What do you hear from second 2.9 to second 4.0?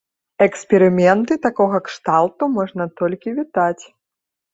толькі вітаць.